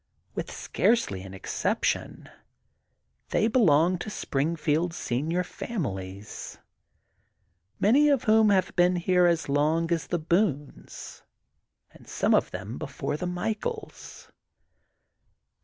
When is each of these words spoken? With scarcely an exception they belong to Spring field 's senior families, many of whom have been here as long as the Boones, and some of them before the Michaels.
With 0.33 0.49
scarcely 0.49 1.21
an 1.21 1.35
exception 1.35 2.27
they 3.29 3.47
belong 3.47 3.99
to 3.99 4.09
Spring 4.09 4.55
field 4.55 4.93
's 4.95 4.97
senior 4.97 5.43
families, 5.43 6.57
many 7.79 8.09
of 8.09 8.23
whom 8.23 8.49
have 8.49 8.75
been 8.75 8.95
here 8.95 9.27
as 9.27 9.47
long 9.47 9.91
as 9.91 10.07
the 10.07 10.17
Boones, 10.17 11.21
and 11.91 12.07
some 12.07 12.33
of 12.33 12.49
them 12.49 12.79
before 12.79 13.15
the 13.15 13.27
Michaels. 13.27 14.31